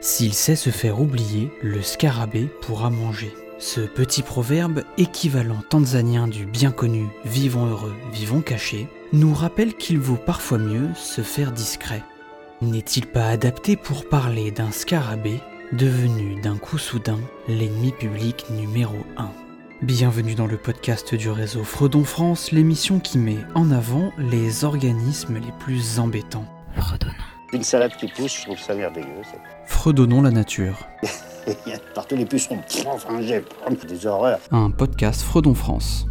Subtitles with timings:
[0.00, 3.32] S'il sait se faire oublier, le scarabée pourra manger.
[3.58, 9.98] Ce petit proverbe, équivalent tanzanien du bien connu Vivons heureux, vivons cachés, nous rappelle qu'il
[9.98, 12.02] vaut parfois mieux se faire discret.
[12.60, 15.40] N'est-il pas adapté pour parler d'un scarabée
[15.72, 17.18] devenu d'un coup soudain
[17.48, 19.30] l'ennemi public numéro 1
[19.82, 25.34] Bienvenue dans le podcast du réseau Fredon France, l'émission qui met en avant les organismes
[25.34, 26.46] les plus embêtants.
[26.76, 27.35] Fredonnons.
[27.52, 29.06] Une salade qui pousse, je trouve ça merveilleux.
[29.66, 30.88] Fredonnons la nature.
[31.46, 32.58] Il y a partout les pucerons.
[32.88, 33.44] Enfin, j'ai
[33.88, 34.40] des horreurs.
[34.50, 36.06] Un podcast Fredon France.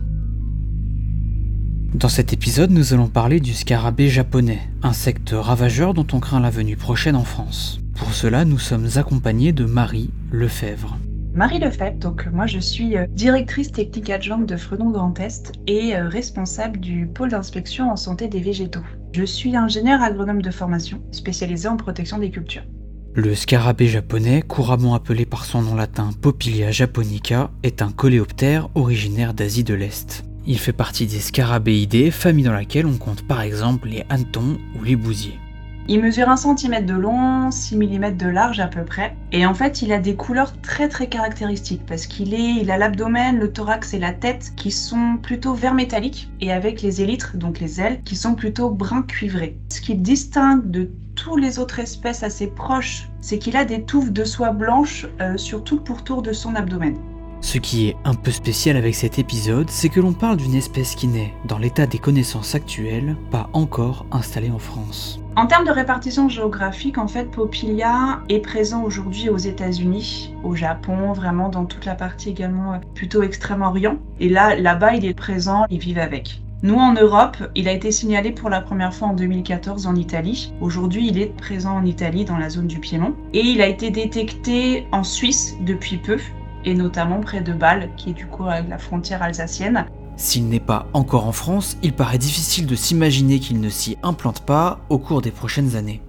[1.94, 6.50] Dans cet épisode, nous allons parler du scarabée japonais, insecte ravageur dont on craint la
[6.50, 7.80] venue prochaine en France.
[7.96, 10.98] Pour cela, nous sommes accompagnés de Marie Lefebvre.
[11.34, 15.94] Marie Lefebvre, donc moi je suis euh, directrice technique adjointe de Fredon Grand Est et
[15.94, 18.84] euh, responsable du pôle d'inspection en santé des végétaux.
[19.18, 22.66] Je suis ingénieur agronome de formation spécialisé en protection des cultures.
[23.14, 29.34] Le scarabée japonais, couramment appelé par son nom latin Popilia japonica, est un coléoptère originaire
[29.34, 30.26] d'Asie de l'Est.
[30.46, 34.84] Il fait partie des scarabéidés, famille dans laquelle on compte par exemple les hannetons ou
[34.84, 35.40] les bousiers.
[35.88, 39.16] Il mesure 1 cm de long, 6 mm de large à peu près.
[39.32, 42.78] Et en fait, il a des couleurs très très caractéristiques parce qu'il est, il a
[42.80, 47.38] l'abdomen, le thorax et la tête qui sont plutôt vert métallique et avec les élytres,
[47.38, 49.60] donc les ailes, qui sont plutôt brun cuivré.
[49.70, 54.12] Ce qui distingue de tous les autres espèces assez proches, c'est qu'il a des touffes
[54.12, 56.96] de soie blanche euh, sur tout le pourtour de son abdomen.
[57.42, 60.96] Ce qui est un peu spécial avec cet épisode, c'est que l'on parle d'une espèce
[60.96, 65.20] qui n'est, dans l'état des connaissances actuelles, pas encore installée en France.
[65.38, 71.12] En termes de répartition géographique, en fait, Popilia est présent aujourd'hui aux États-Unis, au Japon,
[71.12, 73.98] vraiment dans toute la partie également euh, plutôt extrême-orient.
[74.22, 76.40] Et là, là-bas, il est présent, ils vivent avec.
[76.64, 80.54] Nous, en Europe, il a été signalé pour la première fois en 2014 en Italie.
[80.62, 83.14] Aujourd'hui, il est présent en Italie, dans la zone du Piémont.
[83.34, 86.18] Et il a été détecté en Suisse depuis peu,
[86.64, 89.86] et notamment près de Bâle, qui est du coup à la frontière alsacienne.
[90.18, 94.42] S'il n'est pas encore en France, il paraît difficile de s'imaginer qu'il ne s'y implante
[94.42, 96.02] pas au cours des prochaines années.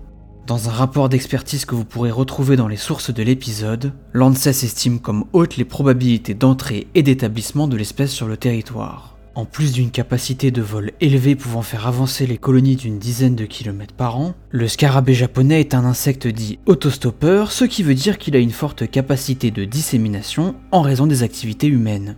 [0.47, 5.00] Dans un rapport d'expertise que vous pourrez retrouver dans les sources de l'épisode, l'ANSES estime
[5.00, 9.16] comme hautes les probabilités d'entrée et d'établissement de l'espèce sur le territoire.
[9.34, 13.44] En plus d'une capacité de vol élevée pouvant faire avancer les colonies d'une dizaine de
[13.44, 18.16] kilomètres par an, le scarabée japonais est un insecte dit autostoppeur, ce qui veut dire
[18.16, 22.16] qu'il a une forte capacité de dissémination en raison des activités humaines.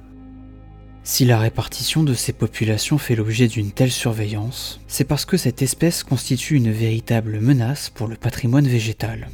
[1.11, 5.63] Si la répartition de ces populations fait l'objet d'une telle surveillance, c'est parce que cette
[5.63, 9.29] espèce constitue une véritable menace pour le patrimoine végétal.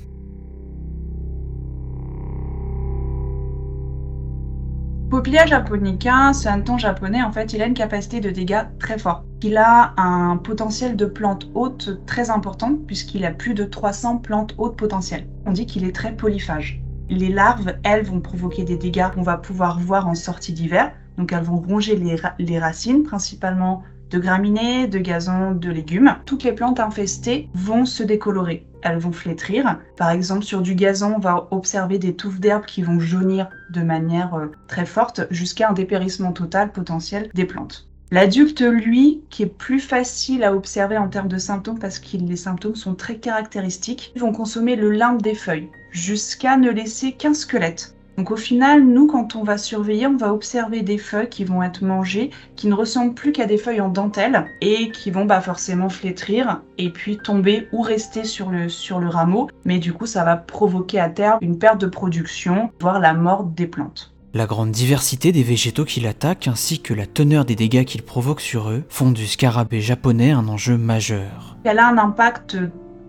[5.11, 8.97] Popilia japonica, c'est un ton japonais, en fait, il a une capacité de dégâts très
[8.97, 9.25] fort.
[9.43, 14.55] Il a un potentiel de plantes hautes très important, puisqu'il a plus de 300 plantes
[14.59, 15.27] hautes potentielles.
[15.45, 16.81] On dit qu'il est très polyphage.
[17.11, 20.93] Les larves, elles, vont provoquer des dégâts qu'on va pouvoir voir en sortie d'hiver.
[21.19, 26.17] Donc elles vont ronger les, racines, principalement de graminées, de gazons, de légumes.
[26.27, 28.67] Toutes les plantes infestées vont se décolorer.
[28.83, 29.79] Elles vont flétrir.
[29.97, 33.83] Par exemple, sur du gazon, on va observer des touffes d'herbe qui vont jaunir de
[33.83, 37.89] manière euh, très forte jusqu'à un dépérissement total potentiel des plantes.
[38.11, 42.37] L'adulte, lui, qui est plus facile à observer en termes de symptômes parce que les
[42.37, 47.97] symptômes sont très caractéristiques, vont consommer le limbe des feuilles jusqu'à ne laisser qu'un squelette.
[48.17, 51.63] Donc au final, nous, quand on va surveiller, on va observer des feuilles qui vont
[51.63, 55.41] être mangées, qui ne ressemblent plus qu'à des feuilles en dentelle et qui vont bah,
[55.41, 59.49] forcément flétrir et puis tomber ou rester sur le, sur le rameau.
[59.65, 63.45] Mais du coup, ça va provoquer à terme une perte de production, voire la mort
[63.45, 64.15] des plantes.
[64.33, 68.41] La grande diversité des végétaux qui l'attaquent ainsi que la teneur des dégâts qu'il provoque
[68.41, 71.57] sur eux font du scarabée japonais un enjeu majeur.
[71.63, 72.59] Elle a un impact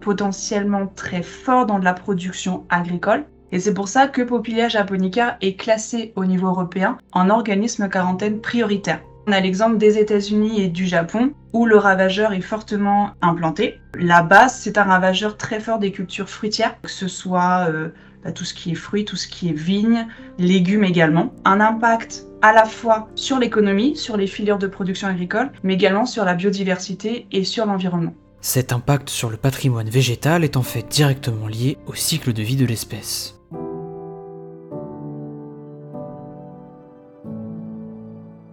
[0.02, 5.56] potentiellement très fort dans la production agricole, et c'est pour ça que Popilia japonica est
[5.56, 9.02] classé au niveau européen en organisme quarantaine prioritaire.
[9.28, 13.80] On a l'exemple des États-Unis et du Japon où le ravageur est fortement implanté.
[13.98, 17.90] La base, c'est un ravageur très fort des cultures fruitières, que ce soit euh,
[18.24, 20.06] bah, tout ce qui est fruits, tout ce qui est vignes,
[20.38, 21.34] légumes également.
[21.44, 26.06] Un impact à la fois sur l'économie, sur les filières de production agricole, mais également
[26.06, 28.14] sur la biodiversité et sur l'environnement.
[28.48, 32.56] Cet impact sur le patrimoine végétal est en fait directement lié au cycle de vie
[32.56, 33.40] de l'espèce.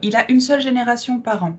[0.00, 1.58] Il a une seule génération par an.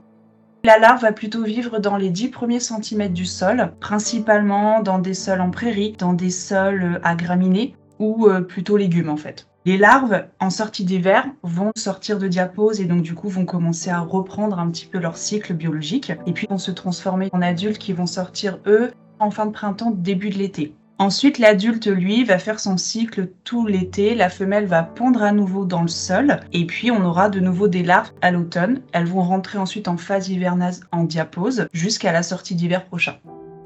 [0.64, 5.14] La larve va plutôt vivre dans les 10 premiers centimètres du sol, principalement dans des
[5.14, 9.46] sols en prairie, dans des sols à graminées ou euh, plutôt légumes en fait.
[9.66, 13.90] Les larves, en sortie d'hiver, vont sortir de diapose et donc du coup vont commencer
[13.90, 17.78] à reprendre un petit peu leur cycle biologique et puis vont se transformer en adultes
[17.78, 20.76] qui vont sortir eux en fin de printemps, début de l'été.
[21.00, 24.16] Ensuite, l'adulte, lui, va faire son cycle tout l'été.
[24.16, 26.42] La femelle va pondre à nouveau dans le sol.
[26.52, 28.82] Et puis, on aura de nouveau des larves à l'automne.
[28.92, 33.16] Elles vont rentrer ensuite en phase hivernale en diapause jusqu'à la sortie d'hiver prochain.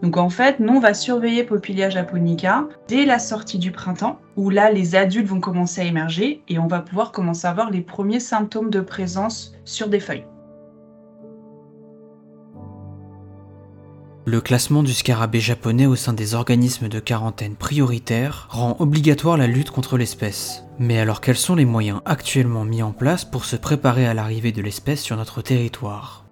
[0.04, 4.50] Donc en fait, nous, on va surveiller Popilia japonica dès la sortie du printemps, où
[4.50, 7.82] là, les adultes vont commencer à émerger et on va pouvoir commencer à voir les
[7.82, 10.26] premiers symptômes de présence sur des feuilles.
[14.26, 19.48] Le classement du scarabée japonais au sein des organismes de quarantaine prioritaires rend obligatoire la
[19.48, 20.66] lutte contre l'espèce.
[20.80, 24.52] Mais alors quels sont les moyens actuellement mis en place pour se préparer à l'arrivée
[24.52, 26.27] de l'espèce sur notre territoire?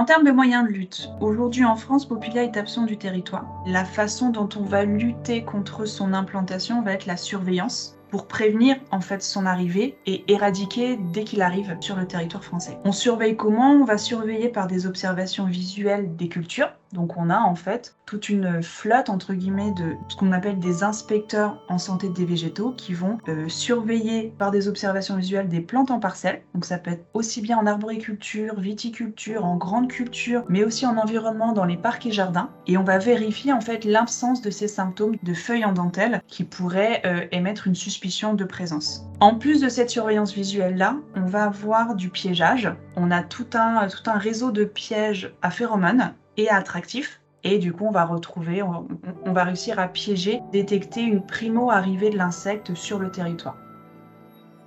[0.00, 3.44] En termes de moyens de lutte, aujourd'hui en France, Populia est absent du territoire.
[3.66, 8.76] La façon dont on va lutter contre son implantation va être la surveillance pour prévenir
[8.92, 12.78] en fait son arrivée et éradiquer dès qu'il arrive sur le territoire français.
[12.86, 16.72] On surveille comment On va surveiller par des observations visuelles des cultures.
[16.92, 20.82] Donc on a en fait toute une flotte entre guillemets de ce qu'on appelle des
[20.82, 25.92] inspecteurs en santé des végétaux qui vont euh, surveiller par des observations visuelles des plantes
[25.92, 26.42] en parcelles.
[26.54, 30.96] Donc ça peut être aussi bien en arboriculture, viticulture, en grande culture, mais aussi en
[30.96, 32.50] environnement dans les parcs et jardins.
[32.66, 36.42] Et on va vérifier en fait l'absence de ces symptômes de feuilles en dentelle qui
[36.42, 39.06] pourraient euh, émettre une suspicion de présence.
[39.20, 42.72] En plus de cette surveillance visuelle là, on va avoir du piégeage.
[42.96, 46.14] On a tout un, tout un réseau de pièges à phéromones
[46.48, 47.20] attractif.
[47.42, 52.18] Et du coup, on va retrouver, on, va réussir à piéger, détecter une primo-arrivée de
[52.18, 53.56] l'insecte sur le territoire.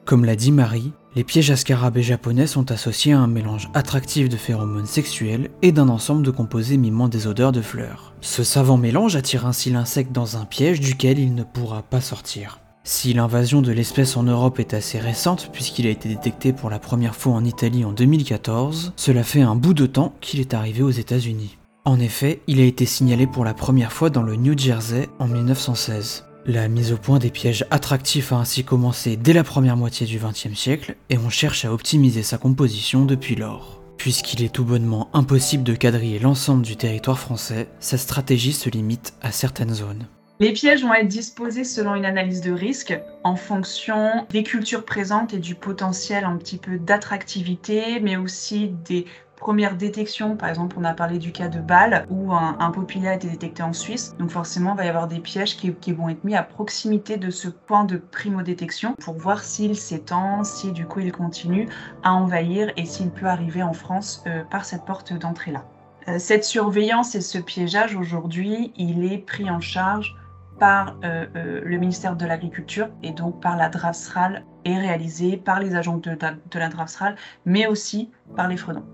[0.05, 4.27] Comme l'a dit Marie, les pièges à scarabées japonais sont associés à un mélange attractif
[4.27, 8.13] de phéromones sexuels et d'un ensemble de composés mimant des odeurs de fleurs.
[8.19, 12.59] Ce savant mélange attire ainsi l'insecte dans un piège duquel il ne pourra pas sortir.
[12.85, 16.79] Si l'invasion de l'espèce en Europe est assez récente, puisqu'il a été détecté pour la
[16.79, 20.83] première fois en Italie en 2014, cela fait un bout de temps qu'il est arrivé
[20.83, 21.57] aux États-Unis.
[21.85, 25.27] En effet, il a été signalé pour la première fois dans le New Jersey en
[25.27, 26.25] 1916.
[26.45, 30.18] La mise au point des pièges attractifs a ainsi commencé dès la première moitié du
[30.18, 33.81] XXe siècle, et on cherche à optimiser sa composition depuis lors.
[33.97, 39.13] Puisqu'il est tout bonnement impossible de quadriller l'ensemble du territoire français, sa stratégie se limite
[39.21, 40.07] à certaines zones.
[40.39, 45.33] Les pièges vont être disposés selon une analyse de risque en fonction des cultures présentes
[45.33, 49.06] et du potentiel un petit peu d'attractivité, mais aussi des
[49.44, 50.38] premières détections.
[50.38, 53.62] Par exemple, on a parlé du cas de Bâle où un, un a été détecté
[53.62, 54.16] en Suisse.
[54.18, 57.30] Donc forcément, il va y avoir des pièges qui, vont être mis à proximité de
[57.30, 61.68] ce point de primo-détection pour voir s'il s'étend, si du coup il continue
[62.04, 65.66] à envahir et s'il peut arriver en France euh, par cette porte d'entrée-là.
[66.07, 70.16] Euh, cette surveillance et ce piégeage aujourd'hui, il est pris en charge
[70.57, 71.25] par euh,
[71.66, 76.12] le ministère de l'Agriculture et donc par la DRAFSRAL est réalisé par les agents de,
[76.16, 78.86] de la DRAFSRAL, mais aussi par les fredons.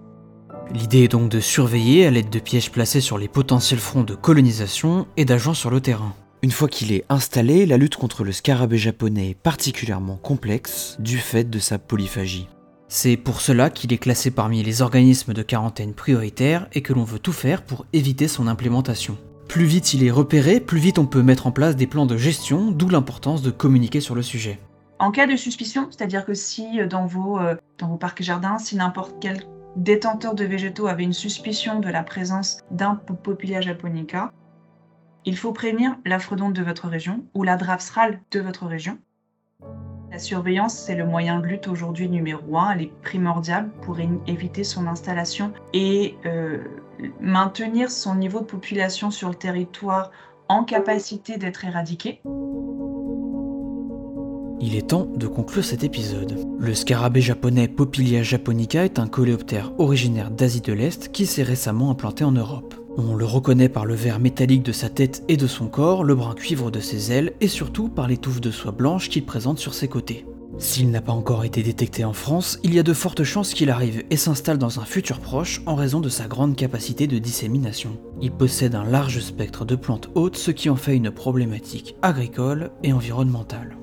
[0.71, 4.13] L'idée est donc de surveiller à l'aide de pièges placés sur les potentiels fronts de
[4.13, 6.13] colonisation et d'agents sur le terrain.
[6.43, 11.17] Une fois qu'il est installé, la lutte contre le scarabée japonais est particulièrement complexe du
[11.17, 12.47] fait de sa polyphagie.
[12.87, 17.03] C'est pour cela qu'il est classé parmi les organismes de quarantaine prioritaires et que l'on
[17.03, 19.17] veut tout faire pour éviter son implémentation.
[19.47, 22.17] Plus vite il est repéré, plus vite on peut mettre en place des plans de
[22.17, 24.59] gestion, d'où l'importance de communiquer sur le sujet.
[24.99, 28.23] En cas de suspicion, c'est-à-dire que si euh, dans vos, euh, dans vos parcs et
[28.23, 29.43] jardins, si n'importe quel
[29.75, 34.31] détenteur de végétaux avait une suspicion de la présence d'un Populia japonica,
[35.25, 38.97] il faut prévenir la fredonte de votre région ou la drapsrale de votre région.
[40.11, 42.71] La surveillance, c'est le moyen de lutte aujourd'hui numéro un.
[42.71, 46.63] Elle est primordiale pour éviter son installation et euh,
[47.21, 50.11] maintenir son niveau de population sur le territoire
[50.47, 52.21] en capacité d'être éradiqué.
[54.61, 56.37] Il est temps de conclure cet épisode.
[56.59, 61.91] Le scarabée japonais Popilia japonica est un coléoptère originaire d'Asie de l'Est qui s'est récemment
[61.91, 62.75] implanté en Europe.
[62.97, 66.13] On le reconnaît par le vert métallique de sa tête et de son corps, le
[66.13, 69.59] brun cuivre de ses ailes et surtout par les touffes de soie blanche qu'il présente
[69.59, 70.25] sur ses côtés.
[70.57, 73.69] S'il n'a pas encore été détecté en France, il y a de fortes chances qu'il
[73.69, 77.97] arrive et s'installe dans un futur proche en raison de sa grande capacité de dissémination.
[78.21, 82.71] Il possède un large spectre de plantes hautes, ce qui en fait une problématique agricole
[82.83, 83.77] et environnementale.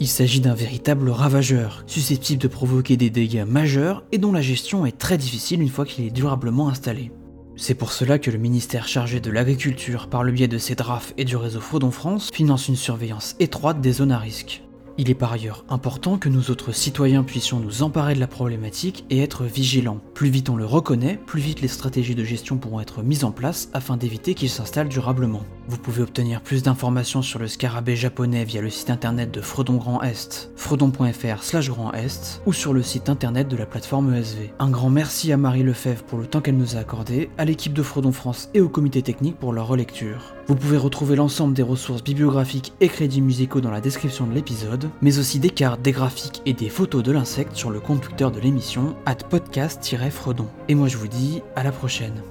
[0.00, 4.86] Il s'agit d'un véritable ravageur, susceptible de provoquer des dégâts majeurs et dont la gestion
[4.86, 7.10] est très difficile une fois qu'il est durablement installé.
[7.56, 11.14] C'est pour cela que le ministère chargé de l'agriculture, par le biais de ses drafts
[11.18, 14.62] et du réseau Frodon France, finance une surveillance étroite des zones à risque.
[15.00, 19.04] Il est par ailleurs important que nous autres citoyens puissions nous emparer de la problématique
[19.10, 20.00] et être vigilants.
[20.12, 23.30] Plus vite on le reconnaît, plus vite les stratégies de gestion pourront être mises en
[23.30, 25.44] place afin d'éviter qu'il s'installe durablement.
[25.68, 29.76] Vous pouvez obtenir plus d'informations sur le scarabée japonais via le site internet de Fredon
[29.76, 34.50] Grand Est, fredon.fr slash Grand Est, ou sur le site internet de la plateforme ESV.
[34.58, 37.72] Un grand merci à Marie Lefebvre pour le temps qu'elle nous a accordé, à l'équipe
[37.72, 40.34] de Fredon France et au comité technique pour leur relecture.
[40.48, 44.88] Vous pouvez retrouver l'ensemble des ressources bibliographiques et crédits musicaux dans la description de l'épisode,
[45.02, 48.40] mais aussi des cartes, des graphiques et des photos de l'insecte sur le Twitter de
[48.40, 50.46] l'émission, at podcast-fredon.
[50.68, 52.22] Et moi je vous dis à la prochaine.